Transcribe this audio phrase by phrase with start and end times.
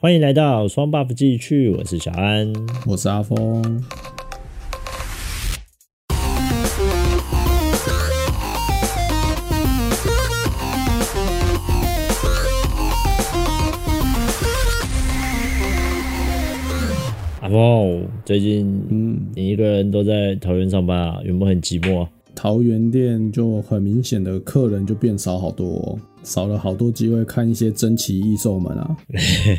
[0.00, 2.52] 欢迎来到双 buff 继续，我是小安，
[2.86, 3.82] 我是阿峰。
[17.40, 21.18] 阿峰，最近嗯，你一个人都在桃园上班啊？
[21.24, 22.08] 有没有很寂寞啊？
[22.36, 28.96] 桃园店就很明显的客人就变少好多哦，少了好多机会看一些珍奇异兽们啊！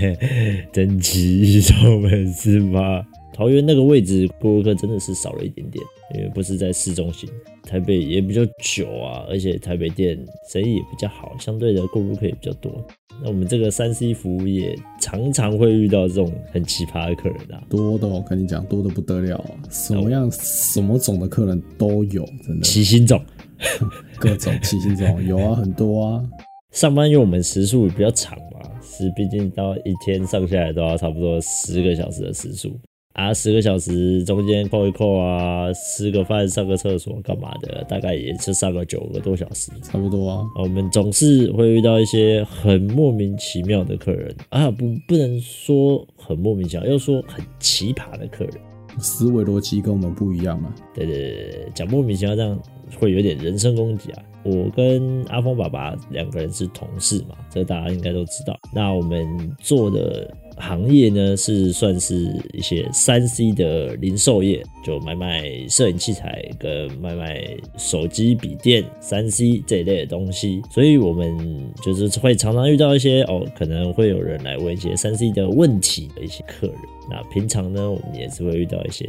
[0.72, 3.04] 珍奇异兽们是吗？
[3.34, 7.30] 桃园那个位置过路客真的是少了一点点，因为不是在市中心，
[7.64, 10.20] 台北也比较久啊，而且台北店
[10.52, 12.86] 生意也比较好，相对的过路客也比较多。
[13.22, 22.62] 那我们这个三 C 服务业常常会遇到这种很奇葩的客人啊，多的我跟你讲，多的不得了，啊什么样什么种的客人都有，真的。
[22.62, 23.22] 奇形种，
[24.20, 26.26] 各种奇形种有啊，很多啊。
[26.72, 32.72] 上班因为我们时数比较长嘛，是毕竟到一天上下来都要差不多十个小时的时数。
[33.14, 40.46] 啊，十个小时中间扣一扣啊，吃个饭、上个厕所干嘛的，大概也是上个九个多小时，差不多啊。
[40.62, 48.54] 我们总是会遇到一些很莫名其妙的客人啊，不不能说很莫名其妙，要说很奇葩的客人，
[49.00, 50.74] 思维逻辑跟我们不一样嘛。
[50.94, 52.58] 对对对，讲莫名其妙这样
[52.98, 54.24] 会有点人身攻击啊。
[54.44, 58.58] 我跟阿峰爸爸两个人是同事嘛，这大家应该都知道。
[58.74, 59.28] 那我们
[59.60, 60.34] 做的。
[60.62, 67.42] 行业呢是算是一些三 C 的零售业，就买卖摄影器材跟买卖
[67.78, 76.76] 手机、笔电、三 C 这一类的东西，所以我们就是会常常遇到一些哦，可能会有人来问一些三 C 的问题的一些客人。
[77.10, 79.06] 那平常呢，我们也是会遇到一些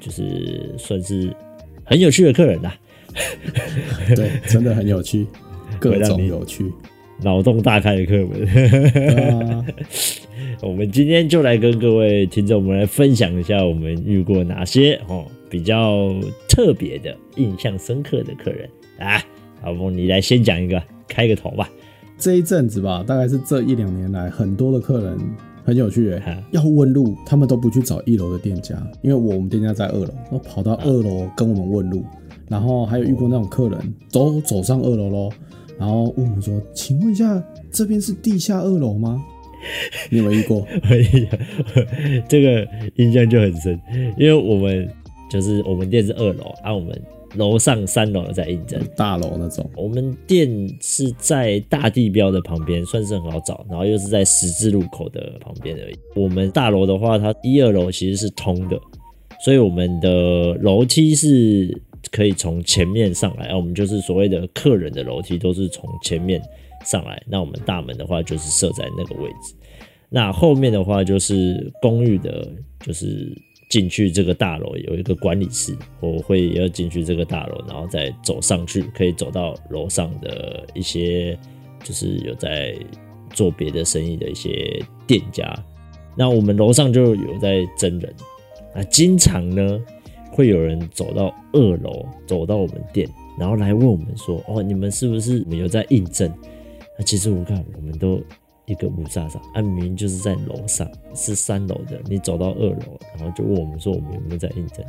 [0.00, 1.30] 就是算是
[1.84, 2.72] 很有趣的客人呐。
[4.14, 5.26] 对，真的很有趣，
[5.78, 6.72] 各种有趣。
[7.22, 8.44] 脑洞大开的课文，
[9.38, 9.64] 啊、
[10.60, 16.12] 我们今天就来跟各位听众们来分享一下，我们遇过哪些哦比较
[16.48, 19.22] 特别的、印象深刻的客人啊。
[19.62, 21.70] 阿峰，你来先讲一个，开个头吧。
[22.18, 25.16] 这一阵子吧，大概是这一两年来，很多的客人
[25.64, 32.04] 很有趣诶，要问路，他们都不去找一楼的店家，因为我们店家在二楼，都跑到二楼跟我们问路。
[32.48, 35.30] 然后还有遇过那种客人，走走上二楼喽。
[35.76, 39.20] 然后问我们说：“请问一下，这边是地下二楼吗？”
[40.08, 40.64] 你有没有遇过？
[42.28, 43.80] 这个印象就很深，
[44.16, 44.88] 因为我们
[45.28, 46.96] 就是我们店是二楼，啊，我们
[47.34, 49.68] 楼上三楼在应征大楼那种。
[49.74, 50.48] 我们店
[50.80, 55.94] 是在大地标的旁边，算是很好找，然后又是在十字路口的旁边而已。
[56.14, 58.78] 我们大楼的话，它一二楼其实是通的，
[59.44, 61.82] 所以我们的楼梯是。
[62.10, 66.40] 可以从前面上来，我们就是所谓的客人的楼梯都是从前面
[66.84, 67.22] 上来。
[67.26, 69.54] 那我们大门的话就是设在那个位置，
[70.08, 72.48] 那后面的话就是公寓的，
[72.80, 73.32] 就是
[73.70, 81.38] 进去这个大楼有一个管理室，我会要进去这个大楼，然后再走上去，可以走到楼上的一些
[81.82, 82.76] 就是有在
[83.30, 85.52] 做别的生意的一些店家。
[86.16, 88.14] 那我们楼上就有在真人，
[88.74, 89.80] 啊，经常呢。
[90.34, 93.08] 会有人走到二楼，走到我们店，
[93.38, 96.28] 然后来问我们说：“哦，你们是不是没有在应征？”
[96.98, 98.20] 那其实我看我们都
[98.66, 104.84] 一个雾煞煞，啊，明明就是在楼上，是三楼的，你走到二楼，然后就问我们说我们有没有在应征？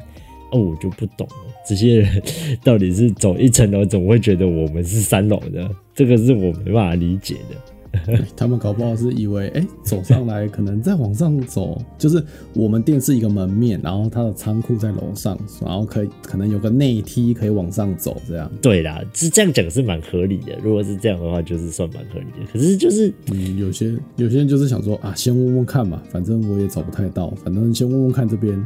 [0.52, 2.24] 哦，我就不懂了，这些人
[2.64, 5.70] 到底是走一层楼，怎么会觉得我们是三楼的？
[5.94, 7.75] 这个是我没办法理解的。
[8.36, 12.24] 他们搞不好是以为，哎、欸，走上来可能再往上走，就是
[12.54, 18.52] 我们店是一个门面，然后他的仓库在楼上，然后可以可能有个内梯可以往上走，这样。
[18.62, 20.58] 对啦，是这样讲是蛮合理的。
[20.64, 22.52] 如果是这样的话，就是算蛮合理的。
[22.52, 28.62] 可是就是，嗯，有些有些人就是想说啊，先问问看嘛，反正我也找不太到，反正先问问看这边，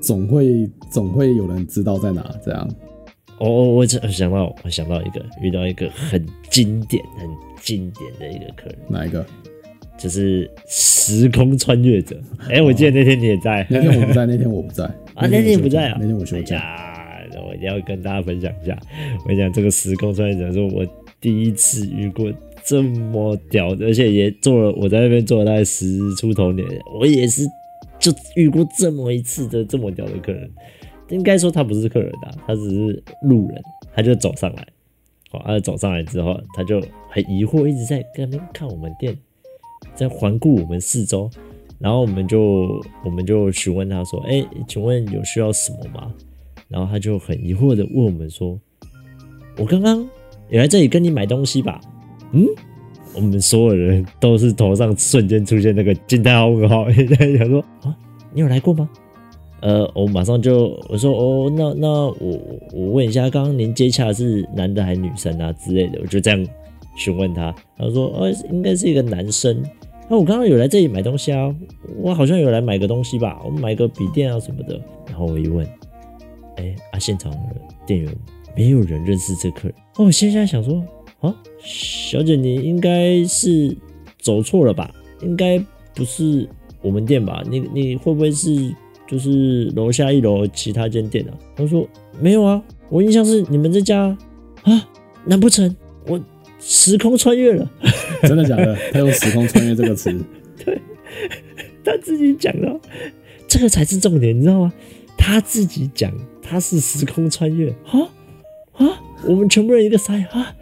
[0.00, 2.68] 总会总会有人知道在哪，这样。
[3.44, 7.28] 哦，我想到，我想到一个，遇到一个很经典、很
[7.60, 8.78] 经典的一个客人。
[8.88, 9.26] 哪一个？
[9.98, 12.16] 就是时空穿越者。
[12.48, 13.66] 哎、欸，我记得那天你也在。
[13.68, 14.84] 那天我不在，那天我不在。
[15.14, 15.98] 啊，那天你不在啊？
[16.00, 16.58] 那天我休假。
[16.58, 18.78] 哎，我一定要跟大家分享一下。
[19.22, 20.86] 我跟你讲，这个时空穿越者是我
[21.20, 22.32] 第一次遇过
[22.64, 26.64] 这么屌的，而且也做了，我在那边做了大概十出头年，
[26.98, 27.44] 我也是
[27.98, 30.48] 就遇过这么一次的这么屌的客人。
[31.12, 33.62] 应该说他不是客人啊，他只是路人，
[33.94, 34.66] 他就走上来，
[35.32, 39.16] 哦，他走上来之后，他就很疑惑，一直在跟那边看我们店，
[39.94, 41.30] 在环顾我们四周，
[41.78, 42.66] 然后我们就
[43.04, 46.12] 我们就询问他说：“哎、请问有需要什么吗？”
[46.68, 48.58] 然后他就很疑惑的问我们说
[49.58, 50.08] ：“我刚刚
[50.50, 51.78] 也来这里跟你买东西吧？”
[52.32, 52.46] 嗯，
[53.14, 56.90] 我们所有人都是头上瞬间出现那个惊叹号问号，
[57.36, 57.94] 想说啊，
[58.32, 58.88] 你有来过吗？
[59.62, 62.40] 呃，我马上就我说哦，那那我
[62.72, 66.46] 我问一下，刚刚您接洽是男的还是女生啊之类的，我就这样
[66.96, 69.62] 询问他，他说哦，应该是一个男生。
[70.10, 71.54] 那我刚刚有来这里买东西啊，
[72.02, 74.80] 我好像有来买个东西吧，我买个笔电啊什么的。
[75.06, 75.64] 然后我一问，
[76.56, 77.38] 哎，啊，现场的
[77.86, 78.12] 店员
[78.56, 79.74] 没有人认识这客人。
[79.96, 80.84] 哦，我现在想说
[81.20, 83.76] 啊，小姐你应该是
[84.18, 84.92] 走错了吧？
[85.22, 85.56] 应该
[85.94, 86.48] 不是
[86.82, 87.44] 我们店吧？
[87.48, 88.74] 你你会不会是？
[89.06, 91.86] 就是楼下一楼其他间店啊，他说
[92.20, 94.16] 没有啊，我印象是你们这家
[94.62, 94.88] 啊，
[95.24, 95.74] 难不成
[96.06, 96.20] 我
[96.58, 97.70] 时空穿越了？
[98.22, 98.76] 真的假的？
[98.92, 100.10] 他用时空穿越这个词，
[100.64, 100.80] 对，
[101.84, 102.80] 他自己讲的，
[103.48, 104.72] 这个才是重点，你知道吗？
[105.18, 108.00] 他自己讲他是时空穿越啊
[108.72, 110.54] 啊，我们全部人一个塞啊，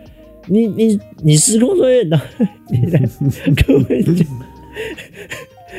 [0.47, 2.21] 你你你时空穿越的，
[2.71, 3.01] 你来
[3.67, 4.27] 各位讲。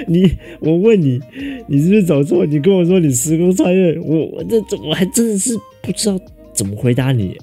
[0.07, 1.19] 你，我问你，
[1.67, 2.45] 你是不是走错？
[2.45, 6.19] 你跟我说你时空穿越，我我这这我还真的是不知道
[6.53, 7.37] 怎么回答你。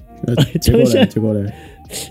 [0.61, 1.05] 结果呢？
[1.07, 1.49] 结果呢？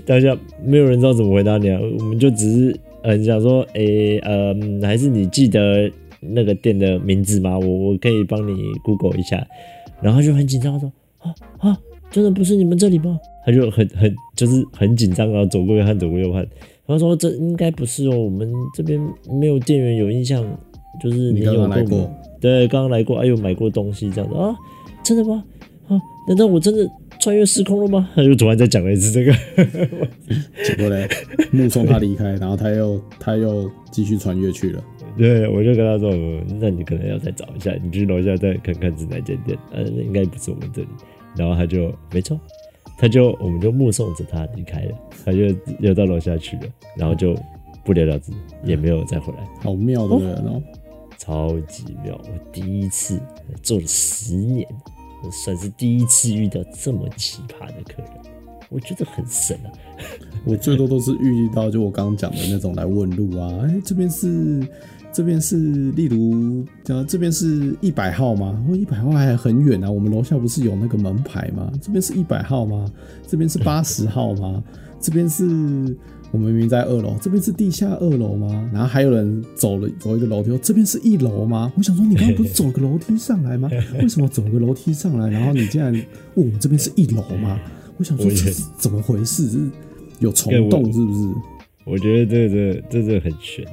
[0.04, 1.78] 当下没有人知道怎么回答你啊！
[1.98, 5.88] 我们就只是很想说，诶、欸，呃，还是你记得
[6.20, 7.56] 那个店的名字吗？
[7.58, 9.46] 我我可以帮你 Google 一下。
[10.00, 11.78] 然后就很紧张说，啊啊，
[12.10, 13.18] 真的不是你们这里吗？
[13.44, 16.46] 他就很很就是很紧张，然后走过右看，走过右看。
[16.88, 18.98] 他说：“这应该不是哦，我们这边
[19.30, 20.42] 没有店员有印象，
[21.00, 24.56] 就是你有过，来过对，刚刚来过，哎呦，买过东西这样子啊？
[25.04, 25.44] 真的吗？
[25.86, 26.00] 啊？
[26.26, 26.90] 难道我真的
[27.20, 29.32] 穿越时空了吗？”他就突然再讲了一次这个，
[30.64, 31.06] 结果呢，
[31.52, 34.82] 目送他离开，然后他又他又继续穿越去了。
[35.16, 36.10] 对，我就跟他说
[36.58, 40.88] ：“那你可能要再找一下，你去楼下再看看是哪间店，呃、啊，那应该不是我们这里。”
[41.36, 42.40] 然后他就没错。
[42.98, 45.38] 他就，我们就目送着他离开了，他就
[45.78, 46.62] 又到楼下去了，
[46.96, 47.34] 然后就
[47.84, 48.32] 不了了之，
[48.64, 49.48] 也没有再回来。
[49.62, 50.60] 好妙的人哦，
[51.16, 52.20] 超级妙！
[52.24, 53.20] 我第一次
[53.62, 54.68] 做了十年，
[55.30, 58.12] 算是第一次遇到这么奇葩的客人，
[58.68, 59.70] 我觉得很神啊。
[60.44, 64.66] 我最多都是遇到就我刚刚讲的那种来问路啊，哎，这边是。
[65.12, 65.56] 这边是，
[65.92, 66.64] 例如，
[67.06, 68.62] 这边是一百号吗？
[68.68, 71.72] 我一百号还很远啊，我们楼下不是有那个门牌吗？
[71.80, 72.90] 这边是一百号吗？
[73.26, 74.62] 这边是八十 号吗？
[75.00, 75.44] 这边是
[76.30, 78.70] 我们明明在二楼，这边是地下二楼吗？
[78.72, 81.72] 然后还有人走了走一个楼梯，这边是一楼吗？
[81.76, 83.68] 我想说，你刚刚不是走个楼梯上来吗？
[84.00, 85.92] 为什么走个楼梯上来，然后你竟然
[86.34, 87.58] 问我们这边是一楼吗？
[87.96, 89.48] 我想说这是怎么回事？
[89.48, 89.58] 是
[90.20, 91.34] 有虫洞是不是？
[91.84, 93.66] 我觉得这个这这很玄。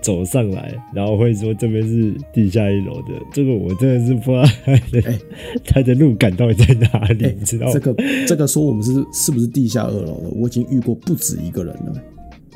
[0.00, 5.18] 走上来，然后会说这边是地下一楼的，这个我真的是不知道他的，欸、
[5.64, 7.72] 他的路感到底在哪里，欸、你知道吗？
[7.72, 7.94] 这个
[8.26, 10.30] 这个说我们是是不是地下二楼的？
[10.36, 11.94] 我已经遇过不止一个人了。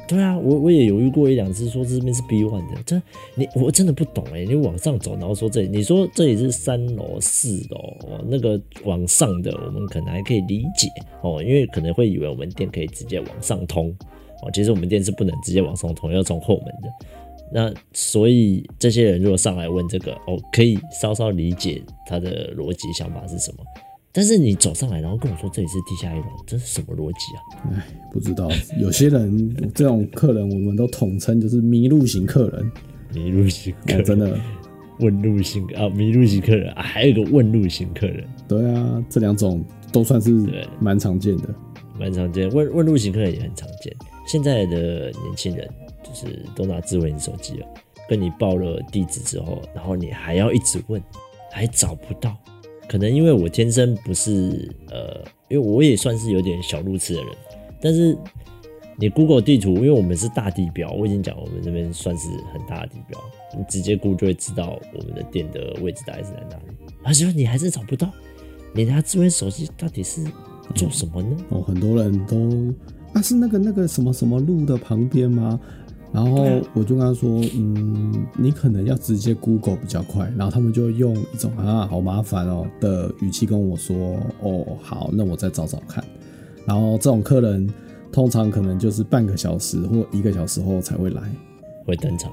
[0.07, 3.01] 对啊，我我也有遇过一两次，说这边是 B one 的，这
[3.35, 10.89] 你我真的不懂哎，你往上走，然后说这里，你说这里是三楼四楼，那个往上的我们可能还可以理解
[11.23, 13.89] 哦，因为可能会以为我们店可以直接往上通
[14.43, 16.89] 哦，其实我们店是不能直接往上通，要从后门的。
[17.57, 23.59] 那所以这些人如果上来问这个，哦，可以稍稍理解他的逻辑想法是什么。
[24.11, 27.41] 但是你走上来，然后跟我说这里是地下一楼，这是什么逻辑啊？
[27.77, 28.49] 哎，不知道。
[28.81, 32.73] 有些人这种客人，我们都统称就是迷路型客人。
[33.15, 34.37] 迷路型客人，真的
[34.99, 38.25] 问路型啊，迷路型客人啊，还有一个问路型客人。
[38.49, 40.33] 对啊，这两种都算是
[40.81, 41.55] 蛮常见的，
[42.01, 42.49] 蛮常见。
[42.51, 43.95] 问问路型客人也很常见。
[44.27, 45.69] 现在的年轻人。
[46.05, 47.67] 就是都拿智慧型手机了，
[48.09, 51.03] 跟你报了地址之后，然后你还要一直问，
[51.51, 52.37] 还找不到。
[52.87, 57.31] 可能因为我天生不是呃，因为我也算是有点小路痴的人。
[57.81, 58.17] 但是
[58.97, 63.19] 你 Google 地图，因为我们是大地标，我已经讲我们这边算是很大的地标，
[63.57, 66.77] 你直接 Google 就会知道我们的店的位置大概是在哪里。
[67.03, 68.11] 而且你还是找不到，
[68.73, 70.23] 你拿智慧手机到底是
[70.75, 71.37] 做什么呢？
[71.49, 72.73] 哦，很多人都
[73.15, 75.59] 啊，是那个那个什么什么路的旁边吗？
[76.15, 80.33] 然后我就跟他说，嗯，你可能要直接 Google 比较快。
[80.37, 86.05] 然后他们就用一种啊，好麻烦哦的语气跟我说，哦，好，那我再找找看。
[86.65, 87.69] 然后这种客人
[88.13, 91.21] 通常可能就是半个小时或一个小时后才会来，
[91.85, 92.31] 会登场。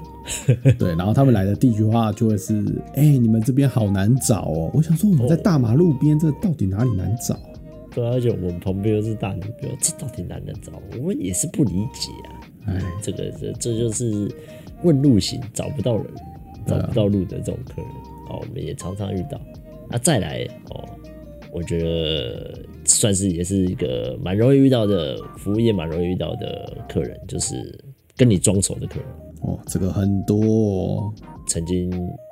[0.78, 4.70] 对，然后他们来的第一句话就会是，哎，你们这边好难找哦。
[4.72, 7.36] 我想说，我们在大马路边，这到底哪里难找？
[7.92, 10.72] 对，而且我们旁边又是大女标，这到底难得找？
[10.96, 12.41] 我们也是不理解啊。
[12.66, 14.30] 哎，这个这这就是
[14.82, 16.06] 问路型找不到人，
[16.66, 17.90] 找不到路的这种客人
[18.28, 19.40] 哦，我们也常常遇到。
[19.90, 20.88] 那再来哦，
[21.52, 27.78] 我觉得算是也是一个蛮容易遇到的服务业蛮容易遇到的客人，就是
[28.16, 29.08] 跟你装熟的客人。
[29.42, 31.14] 哦，这个很多哦。
[31.44, 31.90] 曾经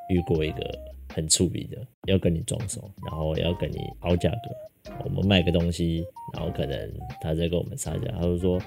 [0.09, 0.79] 遇过一个
[1.13, 4.95] 很粗鄙的，要跟你装熟，然后要跟你凹价格。
[5.05, 8.59] 我们卖个东西，然后可能他在跟我们杀价，他就说：“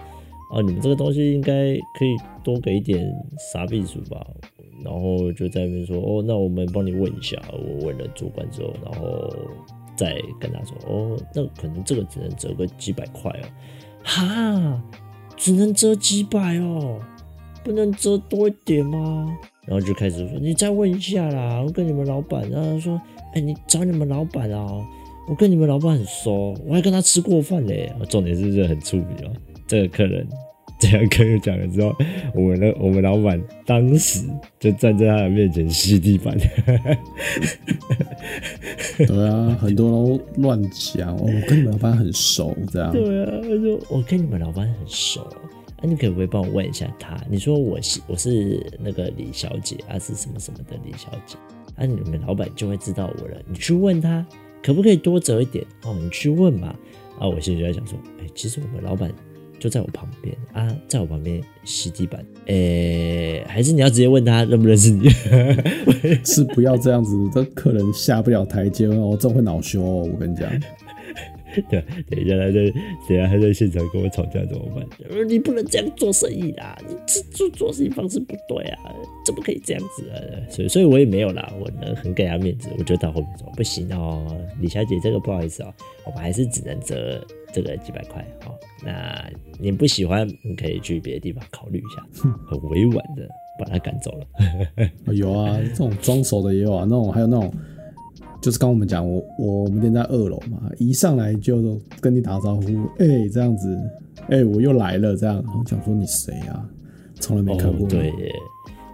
[0.54, 3.12] 啊，你们这个东西应该可以多给一点
[3.52, 4.26] 啥币数吧？”
[4.86, 9.34] 然后就在那边说：“哦，那我们帮你问一下。”我问了主管之后，然后
[9.96, 13.46] 再跟他说：“哦，那可能这个只能折个几百块哦。”
[14.04, 14.84] 哈，
[15.36, 17.00] 只能折几百哦。
[17.64, 19.26] 不能折多一点吗？
[19.66, 22.50] 然后就开始说，你再问一下啦，我跟你们老板。
[22.50, 23.02] 然后说，
[23.34, 24.68] 哎，你找你们老板啊，
[25.30, 27.90] 我跟你们老板很熟，我还跟他吃过饭嘞。
[28.10, 29.32] 重点是不是很出名啊？
[29.68, 30.28] 这个客人
[30.80, 31.96] 这样跟我讲了之后，
[32.36, 34.28] 我们的我们老板当时
[34.60, 36.38] 就站在他的面前吸地板。
[38.98, 42.92] 对啊，很多人都乱讲，哦，我跟你们老板很熟，这样。
[42.92, 45.26] 对啊，他说我跟你们老板很熟。
[45.82, 47.18] 那、啊、你可不可以帮我问一下他？
[47.30, 51.38] 你说我是我是那个李小姐，啊是什么什么的李小姐？
[51.76, 53.38] 啊，你们老板就会知道我了。
[53.48, 54.26] 你去问他，
[54.62, 55.66] 可不可以多折一点？
[55.84, 56.76] 哦，你去问嘛。
[57.20, 59.10] 啊，我心里就在想说，哎、欸，其实我们老板
[59.64, 62.22] 就在我旁边啊，在我旁边洗地板。
[62.48, 65.08] 诶、还是你要直接问他认不认识你？
[66.26, 70.52] 是不要这样子，这客人下不了台阶哦，这会恼羞哦，我跟你讲。
[71.70, 72.72] 对，等一下他在，
[73.08, 75.30] 等一下他在现场跟我吵架怎么办？
[75.30, 78.80] 你不能这样做生意啦，你这做做生意方式不对啊，
[79.26, 80.18] 怎么可以这样子啊？
[80.50, 84.26] 所以，所以我也没有啦，我能很给他面子，我就到后面说不行哦，
[84.60, 85.74] 李小姐，这个不好意思哦，
[86.06, 88.54] 我们还是只能折这个几百块哦。
[88.84, 89.30] 那
[89.60, 92.06] 你不喜欢，你可以去别的地方考虑一下，
[92.48, 93.28] 很委婉的
[93.60, 95.14] 把他赶走了。
[95.14, 97.54] 有啊，这种装熟的也有啊，那种还有那种。
[98.44, 102.68] 就是刚我们讲，我我们店在二楼嘛，一上来就跟你打招呼，
[103.00, 103.80] 哎、欸，这样子，
[104.28, 106.70] 哎、我又来了，这样，然后讲说你谁啊？
[107.22, 107.90] 从来没看过、哦。
[107.90, 108.34] 对耶，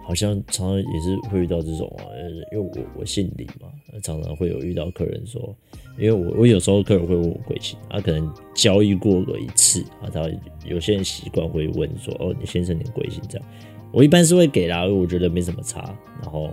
[0.06, 2.06] 好像常常也是会遇到这种啊，
[2.52, 3.66] 因为我我姓李嘛，
[4.04, 5.52] 常常会有遇到客人说，
[5.98, 10.30] 因为我我有时候客人会问我贵姓，他可能交易过个一次啊，他
[10.64, 13.48] 有些人习惯会问说，哦，你先生你贵姓这样，
[13.90, 15.92] 我一般是会给啦，因为我觉得没什么差，
[16.22, 16.50] 然后。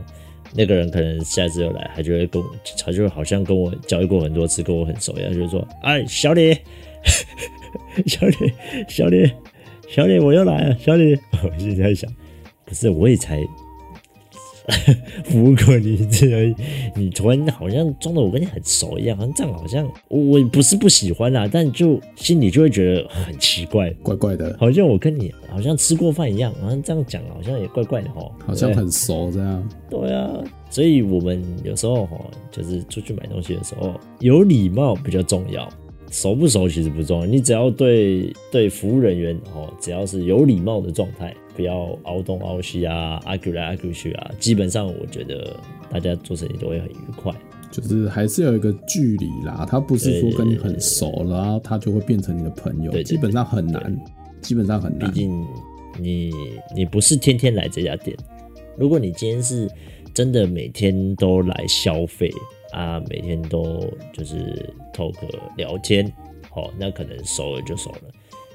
[0.54, 6.58] 那个人可能下次又来，他就会跟我，他就好像跟我交易过很多次，跟我很熟一样，就是说，哎，小李，
[8.06, 8.54] 小李，
[8.88, 9.32] 小李，
[9.88, 11.16] 小李，我又来了，小李。
[11.44, 12.12] 我现在想，
[12.66, 13.40] 不是，我也才。
[15.24, 16.56] 服务过你一次而已，
[16.96, 29.70] 你突然好像装的我跟你很熟一样，好像这样好像我我不是不喜欢啊，但就心里就会觉得很奇怪，怪怪的，好像我跟你好像吃过饭一样，好像这样讲好像也怪怪的哦，好像很熟这样。
[29.90, 30.30] 对啊，
[30.70, 32.18] 所以我们有时候哈，
[32.52, 35.68] 就是出去买东西的时候，有礼貌比较重要。
[36.10, 45.60] 熟不熟其实不重要，你只要对对服务人员哦，只要是有礼貌的状态，不要凹东凹西啊，argue 来 argue 去啊，基本上我觉得
[45.90, 47.34] 大家做生意都会很愉快。
[47.72, 54.00] 就是还是有一个距离啦，他不是说跟你很熟，然后他就会变成你的朋友，对基本上很难，
[54.42, 55.12] 基本上很难。
[55.12, 55.46] 毕竟
[56.00, 56.32] 你
[56.76, 58.16] 你不是天天来这家店，
[58.78, 59.68] 如果你今天是
[60.14, 62.32] 真的每天都来消费。
[62.74, 65.16] 啊，每天都就是 talk
[65.56, 66.06] 聊天，
[66.52, 68.02] 好，那可能熟了就熟了。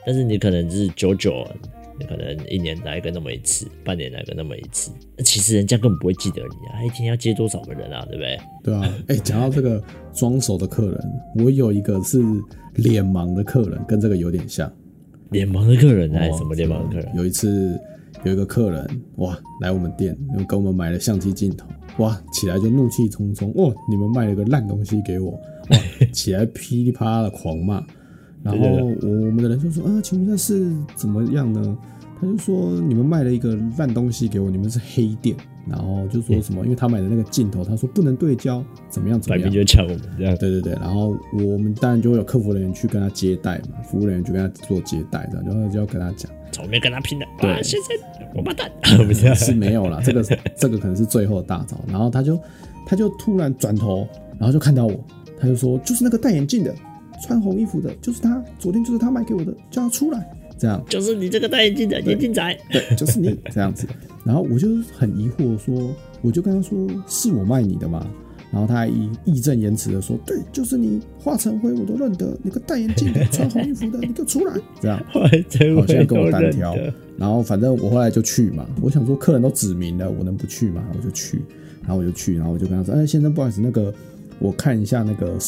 [0.05, 4.91] 但是你可能是久久，你可能一年来个那么一次，半年来个那么一次，
[5.25, 8.39] 其实人家根本不会记得你啊，一天要接多少个人啊，对不对？
[8.65, 9.83] 对啊， 哎、欸，讲到这个
[10.13, 12.21] 装熟的客人，我有一个是
[12.75, 14.71] 脸盲的客人，跟这个有点像。
[15.31, 17.09] 脸盲的客人，哎，什么脸盲的客人？
[17.15, 17.81] 有一次
[18.25, 21.67] 有一个客人哇，来我们店，又跟我们买了相机镜头。
[21.99, 22.19] 哇！
[22.33, 23.71] 起来就怒气冲冲，哇！
[23.87, 25.79] 你们卖了个烂东西给我，哇！
[26.11, 27.85] 起来噼里啪啦的狂骂，
[28.43, 31.77] 然后我我们的人就说啊，请问这是怎么样呢？
[32.21, 35.37] 他就说你们卖了一个烂东西给我，你们是黑店，
[35.69, 40.37] 然后就说什么，因为他买的那个镜头，他说不能对焦，怎么样怎么样，摆明就抢我们这样。
[40.37, 46.31] 对对对，然后我们当然就会有客服人员去跟他接待嘛，服务人员就跟他做接待的，然后就要跟他讲。
[46.53, 48.71] 从没跟他拼的，对，啊、先生，王八蛋
[49.05, 50.23] 不是是没有了，这个
[50.57, 51.77] 这个可能是最后的大招。
[51.89, 52.39] 然后他就
[52.87, 54.07] 他就突然转头，
[54.39, 55.05] 然后就看到我，
[55.41, 56.73] 他就说，就是那个戴眼镜的，
[57.23, 63.87] 穿红衣服的，就是他，昨天就是他卖给我的，叫他出来，这样，就是你这个戴眼镜的眼镜仔，对，就是你这样子。
[64.25, 68.07] 然后我就很疑惑说，我就跟他说，是我卖你的吗？
[68.53, 72.39] 然后他还义义正言辞的说：“对，就是你，华晨辉，我都认得。
[72.43, 76.77] 那个戴眼镜的、穿红衣服的， 你给我出来！”这样，好像跟我单挑。
[77.17, 80.85] 然后反正我后来就去嘛，我想说客人都指明了，我能不去吗？
[80.95, 81.41] 我就去，
[81.81, 83.93] 然后我就去，然后我就跟他说：“哎，先生，不好意思，那个
[84.39, 85.39] 我看一下那个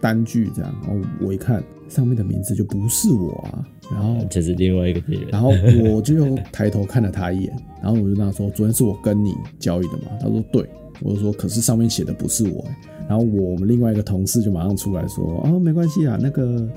[0.00, 5.50] 单据这样，然后我一看上面的名字就不是我啊，然后这是另外一个店员，然后
[5.84, 10.68] 我就抬头看了他一眼，然后我就跟他说：“昨天是我跟你交易的嘛？”他说：“对。”
[11.02, 12.62] 我就说：“可是上面写的不是我。”
[13.08, 16.68] 然后我们另外一个同事就马上出来说：“哦，没关系啊，那个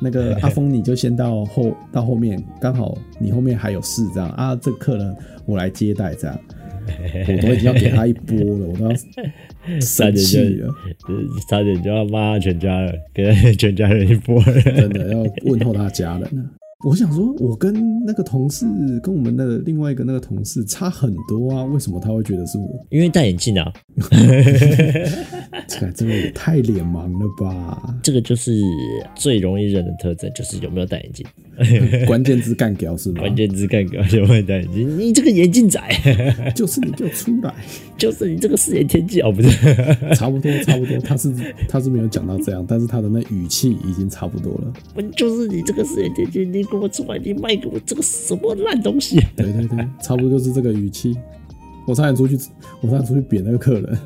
[0.00, 6.38] 那个阿峰你就先到后到后面，刚好你后面还有事这样啊，这个客人我来接待这样。”
[7.28, 8.96] 我都已经要给他一波了，我都要
[9.80, 10.68] 生气了，
[11.48, 16.44] 差点就要骂全家了，给他全家人一波了，真的要问候他家人了。
[16.82, 18.64] 我想说，我跟那个同事，
[19.02, 22.86] 跟我们的另外一个那个同事差很多啊，为什么他会觉得是我？
[22.88, 23.70] 因为戴眼镜啊。
[25.68, 27.94] 这个真的也太脸盲了吧！
[28.02, 28.58] 这个就是
[29.14, 31.24] 最容易认的特征，就是有没有戴眼镜。
[32.06, 33.20] 关键字干屌是吗？
[33.20, 34.98] 关键字干屌有没有戴眼镜？
[34.98, 35.80] 你这个眼镜仔，
[36.54, 37.54] 就是你就出来，
[37.98, 39.48] 就是你这个四眼天际哦，不是，
[40.14, 41.32] 差不多差不多，他是
[41.68, 44.72] 他是没有讲到这样，但是他的那语气已经差不多了。
[44.94, 49.20] 我就是你这个四眼天鸡，你给我出来，你卖给我这个什么烂东西？
[49.36, 51.16] 对对对，差不多就是这个语气。
[51.86, 52.38] 我差点出去，
[52.80, 53.98] 我差点出去扁那个客人。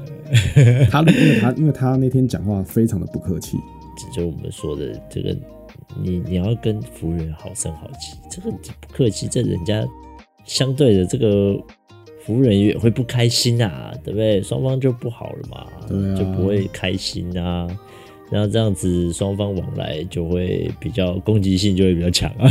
[0.91, 3.59] 他因为他因为他那天讲话非常的不客气，
[3.97, 5.37] 这就我们说的这个，
[6.03, 9.87] 你你要跟服务员好声好气，这个不客气，这人家
[10.45, 11.57] 相对的这个
[12.25, 14.43] 服务人员也会不开心啊，对不对？
[14.43, 17.67] 双方就不好了嘛，对啊，就不会开心啊。
[18.31, 22.51] 然后这样子双方往来就会比较攻击性就会比较强啊，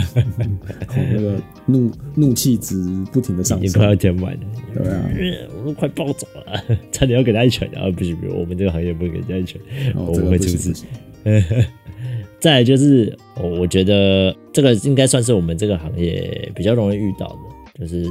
[1.12, 2.76] 那个怒怒气值
[3.12, 4.40] 不停的上升，已经快要填满了。
[4.74, 7.90] 对啊，我都快暴走了， 差点要给他一拳啊！
[7.98, 9.60] 不行不行，我们这个行业不会给人家一拳，
[9.96, 10.86] 哦、我们会出事。
[12.44, 18.06] 再来就是，我我觉得这个应该算是我们这个行业比较容易遇到的，就是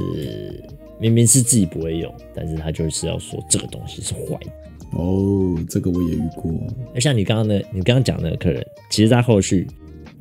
[0.99, 4.51] 明明是自己不会用，但是他就是要说这个东西是坏的。
[4.97, 6.51] 哦，这个我也遇过。
[6.99, 9.67] 像你刚刚的，你刚刚讲的客人，其实他后续，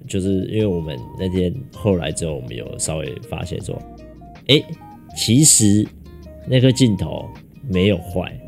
[0.06, 3.80] 就是因为我们那天后来之后，我们有稍微发现说，
[4.48, 4.62] 哎，
[5.16, 5.88] 其实
[6.46, 7.24] 那颗镜头
[7.66, 8.38] 没有坏，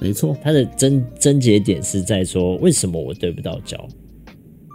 [0.00, 3.86] 没错，它的症症结点是在说，为什么我对不到焦？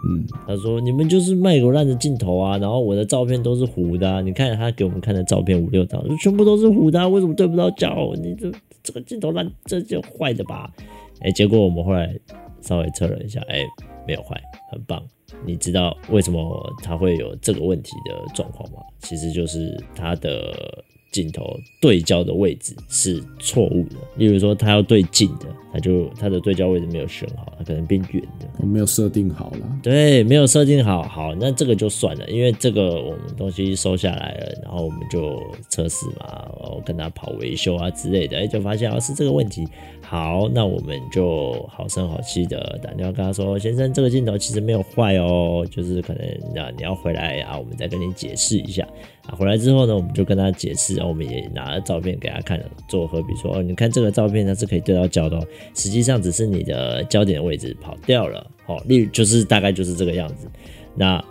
[0.08, 8.12] 嗯，他说你们就是卖狗烂的镜头啊，然后我的照片都是糊的啊，你看他给我们看的照片五六张，全部都是糊的，为什么对不到焦？
[8.14, 8.50] 你这。
[8.82, 10.72] 这个镜头烂，这就坏的吧？
[11.20, 12.18] 哎，结果我们后来
[12.62, 13.62] 稍微测了一下，哎，
[14.06, 14.40] 没有坏，
[14.72, 15.02] 很棒。
[15.44, 18.78] 你知道为什么他会有这个问题的状况吗？
[19.00, 20.82] 其实就是他的。
[21.10, 29.78] 镜头对焦的位置是错误的，例如说他要对近的，他就他的对焦位置没有选好，他可能变远的，我没有设定好了。
[29.82, 39.66] 对，没有设定好，好，那这个就算了，因为这个我们东西收下来了，然后我们就测试嘛，然后跟他跑维修啊之类的，哎，就发现啊是这个问题。
[40.02, 48.86] 好，那我们就好声好气的打电话跟他说，先生，这个镜头其实没有坏哦，就是可能啊你要回来啊，我们再跟你解释一下。
[49.30, 55.38] 啊，回来之后呢，我们就跟他解释，然后我们也拿了照片给他看，做和比说，哦，你看这个照片它是可以对到焦的，
[55.74, 60.46] 实际上只是你的焦点位置跑掉了，哦，例如就是大概就是这个样子，
[60.94, 61.22] 那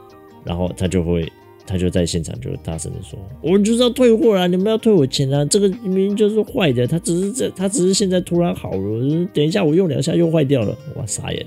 [0.43, 1.31] 然后他就会。
[1.71, 5.45] 他就在现场就大声的说：“我们就是要退货啊，你们要退我钱啊！
[5.45, 11.45] 这个明明就是坏的，他只是这，他只是现在突然好了，等一下我用两下又坏掉了，哇，傻眼！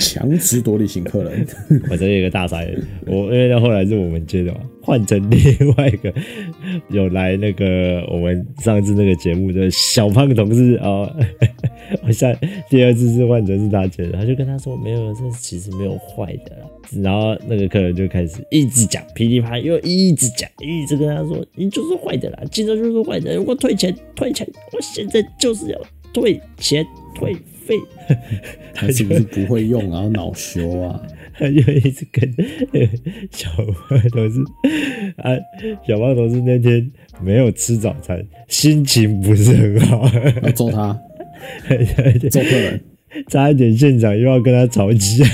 [0.00, 1.46] 强词夺理型客人，
[1.88, 2.76] 我这一个大傻眼。
[3.06, 6.12] 我因为到后来是我们接的嘛，换成另外一个
[6.90, 11.16] 有来那个我们上次那个节目的小胖同事啊、哦，
[12.04, 12.32] 我下
[12.68, 16.66] 第二次是换成是他接的，他就跟他说没有，这其实没有坏的啦。”
[17.00, 25.80] 然后那个客人就开始一直讲，噼里啪又一直讲，一直跟他说：“你就是坏的啦，镜头就是坏的，如果退钱退钱，我现在就是要
[26.12, 27.76] 退钱退费。
[28.74, 31.00] ”他是不是不会用，然后恼羞啊？
[31.42, 32.32] 他就一直跟
[33.32, 33.50] 小
[33.88, 34.40] 胖同事
[35.16, 35.34] 啊，
[35.84, 36.88] 小胖同事那天
[37.20, 40.08] 没有吃早餐，心情不是很好，
[40.42, 40.96] 要揍他，
[42.30, 42.80] 揍客人。
[43.28, 45.28] 差一点现场又要跟他吵起来，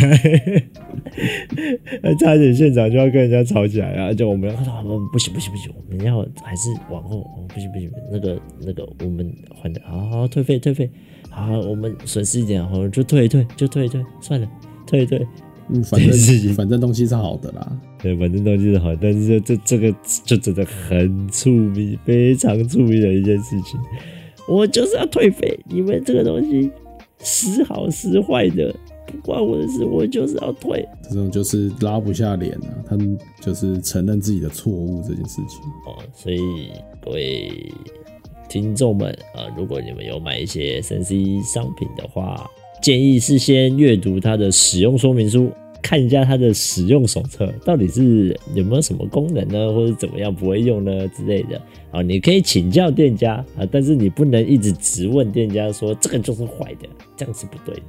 [2.18, 4.12] 差一点现场就要跟人家吵起来啊！
[4.12, 10.90] 就我们要说，不行不行不行，我们要还是往后，不行不行，那个那个我们换的，好好退费退费，
[11.30, 14.50] 好，我们损失一点，好就退一退，就退一退，算了，
[14.84, 15.24] 退一退。
[15.70, 23.78] 嗯，反正反正东西是好的啦，对，反正东西是好的，但是这这个就真的很出名，非常出名的一件事情。
[24.48, 26.70] 我就是要退费，你们这个东西。
[27.20, 28.72] 时好时坏的，
[29.04, 30.86] 不关我的事，我就是要退。
[31.02, 35.60] 这种就是拉不下脸啊，他们就是承认自己的错误这件事情。
[35.84, 36.70] 哦，所以
[37.04, 37.72] 各位
[38.48, 42.48] 听众们啊，如果你们有买一些三 C 商品的话，
[42.80, 45.50] 建议是先阅读它的使用说明书，
[45.82, 51.60] 看一下它的使用手册，到底是有没有什么功能呢，或者怎么样不会用呢之类的。
[51.90, 57.82] 啊，你可以请教店家啊，但是你不能一直直问店家说这个就是坏的，这样是不对的，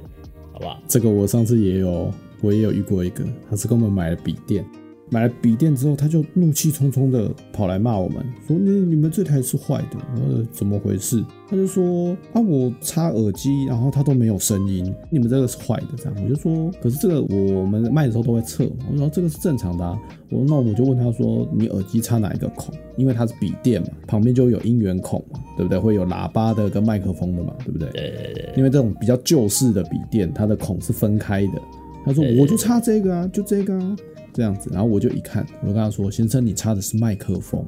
[0.52, 0.80] 好吧？
[0.88, 4.64] 这个我上次也有，我也有遇过一个，他是跟我们买了笔电。
[5.10, 19.98] 买了笔电之后，他就怒气冲冲的跑来骂我们，说：“你你们这台是坏的，呃，怎么回事？”他就说：“啊，我插耳机，然后它都没有声音，你们这个是坏的。”这样，我就说：“可是这个我们卖的时候都会测嘛。”我说：“这个是正常的啊。”
[20.30, 22.72] 我说：“那我就问他说，你耳机插哪一个孔？
[22.96, 25.76] 因为它是笔电嘛，旁边就有音源孔嘛，对不对？
[25.76, 27.90] 会有喇叭的跟麦克风的嘛，对不对？
[27.90, 28.52] 对对对。
[28.56, 31.60] 因为这种比较旧式的笔电，它的孔是分开的。
[32.04, 33.96] 他说：“我就插这个啊，就这个啊。”
[34.40, 37.62] 这样子，然后我就一看，我就跟他说：“先生，你插的是麦克风。”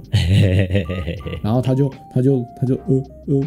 [1.45, 3.41] 然后他就他就他就呃呃，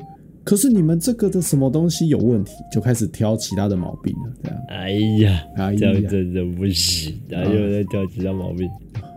[0.43, 4.33] 可是你们这个的什么东西有问题，就开始挑其他的毛病了。
[4.43, 4.91] 这样，哎
[5.25, 8.69] 呀，哎呀，这样真的不行，然后又在挑其他毛病。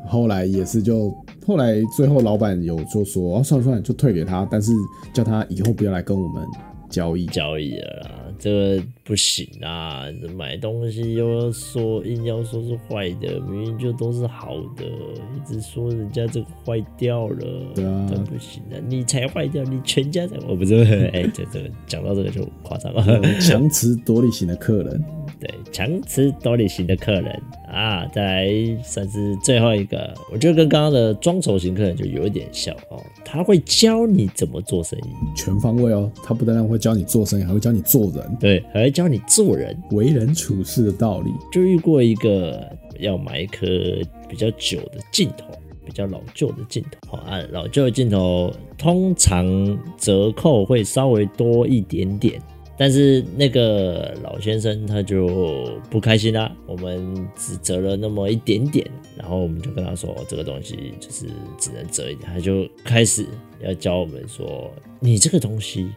[0.06, 1.14] 后来也是就
[1.46, 4.72] 后来最后老板有就说：“哦，算了算了，就退给他，但是
[5.12, 6.42] 叫他以后不要来跟我们
[6.88, 10.04] 交易交易了啦。”这个不行啊！
[10.36, 17.38] 买东西又要说硬要说是坏的，明明就都是好的，一直说人家这个坏掉了，
[17.74, 20.36] 对啊，这不行的，你才坏掉，你全家才……
[20.46, 20.74] 我不是，
[21.14, 25.02] 哎，这这个讲到这个就夸张了，强词夺理型的客人。
[25.40, 27.42] 对，强词夺理型的客人。
[27.70, 28.48] 啊，再来
[28.82, 41.30] 算是最后一个，我觉得跟刚刚的装熟型客人就有一点像哦，他会教你怎么做生意，全方位哦，他不单单会教你做生意，还会教你做人，对，还会教你做人、为人处事的道理。
[41.52, 43.64] 就遇过一个要买一颗
[44.28, 45.46] 比较久的镜头，
[45.86, 49.46] 比较老旧的镜头，好啊，老旧的镜头通常
[49.96, 52.42] 折扣会稍微多一点点。
[52.76, 58.84] 但是那个老先生他就不开心啦，我们只折了那么一点点，
[59.16, 63.24] 然后我们就跟他说，这个东西就是只能折一点，他就开始
[63.62, 65.88] 要教我们说，你这个东西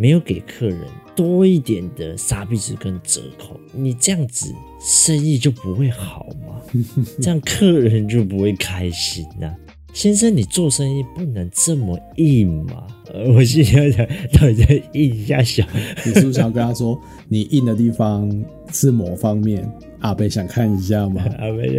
[0.00, 0.80] 没有给客人
[1.14, 6.62] 多一点的杀币值跟折扣，你这样子生意就不会好吗？
[7.20, 9.54] 这样客人就不会开心呐。
[9.92, 12.86] 先生，你做生意不能这么硬嘛？
[13.12, 15.66] 呃， 我心里想，到底在硬一下想？
[16.06, 18.26] 你是不是想跟他说，你硬的地方
[18.72, 19.70] 是某方面？
[20.00, 21.22] 阿北想看一下吗？
[21.38, 21.78] 阿北，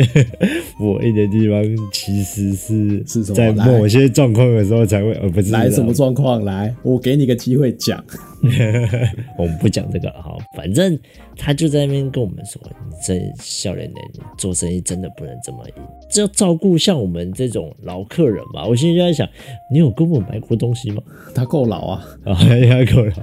[0.80, 3.36] 我硬的地方其实是是什么？
[3.36, 6.44] 在某些状况的时候才会，呃，不是来什么状况？
[6.46, 8.04] 来，我给你个机会讲。
[9.38, 10.98] 我们不讲这个哈，反正
[11.38, 19.30] 他就在那边跟我们说：“你这笑脸的，你做生意真的不能这么硬，只要照顾像我们这种老客人嘛。”我心里就在想
[19.72, 21.04] ：“你有跟我买过东西吗？”
[21.36, 23.14] 他够老啊，啊，他够老。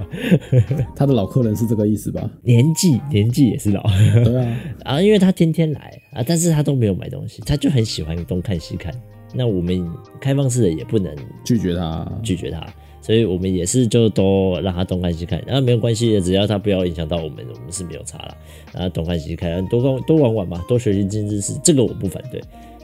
[0.95, 2.31] 他的老客人是这个意思吧？
[2.43, 3.83] 年纪年纪也是老，
[4.23, 4.57] 对啊。
[4.89, 8.91] 啊，因为他天天来啊，但是他都没有买东西，他就很喜欢东看西看。
[9.35, 9.87] 那我们
[10.19, 12.65] 开放式的也不能拒绝他，拒绝他。
[12.99, 18.35] 所以我们也是就都让他东看西看，然后没有关系的，只要他不要影响到我们，我们是没有差了。
[18.73, 22.41] 然后东看西看，多逛多玩玩嘛，多学习新知识，这个我不反对。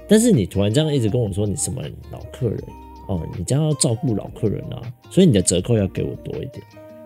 [0.08, 2.60] 但是你突然这样一直跟我说你什么老客人
[3.08, 6.64] 哦，你这样要照顾老客人啊，所以你的折扣要给我多一点，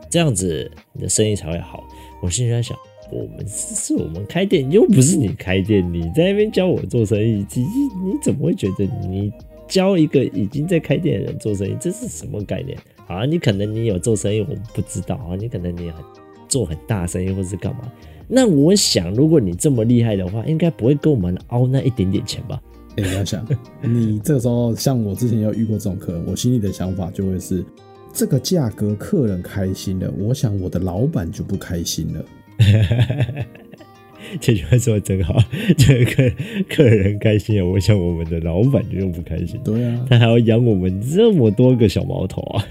[0.09, 1.81] 这样子你的生意才会好。
[2.21, 2.77] 我心里在想，
[3.11, 7.69] 我们是我们开店，又不是你开店，你在那边教我做生意，其实
[8.03, 9.31] 你怎么会觉得你
[9.67, 12.77] 教一个已经在开店的人做生意，这是什么概念？
[13.07, 15.35] 啊，你可能你有做生意，我们不知道啊。
[15.35, 16.03] 你可能你很
[16.47, 17.91] 做很大生意，或是干嘛？
[18.27, 22.61] 那我想，如果你这么厉害的话，应该不会跟我们凹那一点点钱吧？
[22.97, 23.47] 哎、欸，你要想，
[23.81, 27.65] 你这时候像我之前有遇过这种客人，我心里的想法就会是，
[28.13, 32.23] 这个价格客人开心了，我想我的老板就不开心了。
[34.39, 35.41] 这句话说的真好，
[35.75, 36.31] 这个客
[36.69, 39.59] 客人开心啊，我想我们的老板就不开心。
[39.63, 42.63] 对啊，他还要养我们这么多个小毛头啊。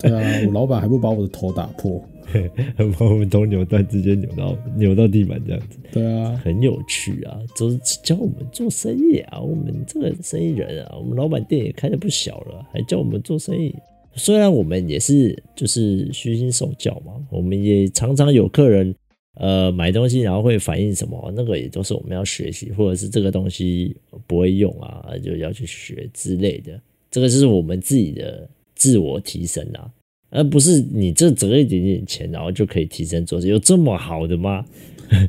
[0.00, 2.02] 对啊，我老板还不把我的头打破，
[2.98, 5.78] 把我们头扭断，直接扭到扭到地板这样子。
[5.92, 9.38] 对啊，很有趣啊，就是教我们做生意啊。
[9.38, 13.72] 我们这个生意人啊，我们老板店也开的不小了，还教我们做生意。
[14.16, 18.92] 虽然我们也是就是虚心受教嘛，我们也常常有客人。
[19.34, 21.32] 呃，买东西然后会反映什么？
[21.34, 26.80] 那个也都是我们要学习，或者是这个东西不会用啊，就要去学之类的。
[27.10, 29.90] 这个就是我们自己的自我提升啊，
[30.30, 33.48] 而不是你这折一点点钱，然后就可以提升做事。
[33.48, 34.64] 有这么好的吗？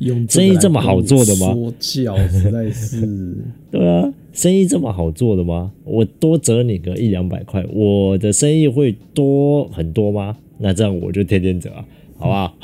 [0.00, 1.52] 用生意这么好做的吗？
[1.52, 3.36] 说教实在是。
[3.70, 5.70] 对啊，生意这么好做的吗？
[5.84, 10.36] 我多折你个一两百块，我的生意会多很多吗？
[10.58, 11.84] 那这样我就天天折啊，
[12.18, 12.56] 好不好？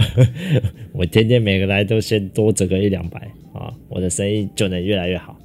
[0.93, 3.21] 我天天每个来都先多折个一两百
[3.53, 5.37] 啊，我的生意就能越来越好。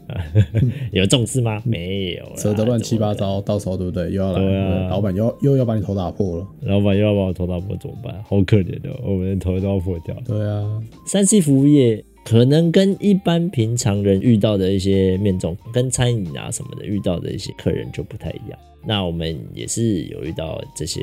[0.91, 1.61] 有这种事吗？
[1.65, 4.11] 没有，折得乱七八糟，到时候对不对？
[4.11, 8.15] 又要来，对啊、老板又又要把你头打破了，老板又要把我头打破，怎么办？
[8.23, 10.15] 好可怜的，我们的头都要破掉。
[10.25, 12.03] 对啊，三 C 服务业。
[12.23, 18.59] 可能跟一般平常人遇到的一些面众，跟餐饮啊什么的遇到的一些客人就不太一样。
[18.87, 21.01] 那我们也是有遇到这些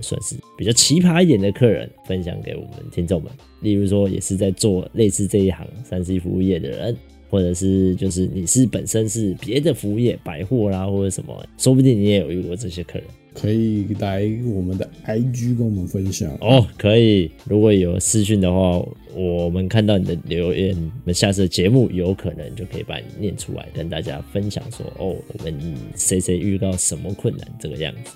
[0.00, 3.32] 算是比较奇葩一点的客人，分享给我们听众们。
[3.60, 6.96] 例如说，也是在做类似这一行三 C 服务业的人，
[7.28, 13.08] 或者是就是你是本身是别的服务业，百货啦或者什么，说不定你也有遇过这些客人。
[13.34, 17.30] 可以来我们的 IG 跟我们分享哦，可以。
[17.44, 18.80] 如果有私讯的话，
[19.14, 28.12] 我们看到你的留言，我们下次的节目有可能就可以把你念出来，跟大家分享说哦，我们谁谁遇到什么困难这个样子。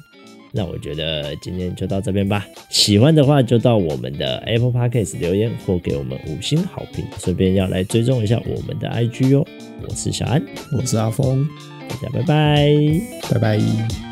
[0.50, 2.46] 那我觉得今天就到这边吧。
[2.70, 9.46] 喜欢的话就到我们的 Apple Podcast 留言或给我们五星好评，顺便要来追踪一下我们的 IG 哦。
[9.87, 11.46] 我是小安，我是阿峰，
[11.88, 13.00] 大家拜拜，
[13.31, 14.07] 拜拜。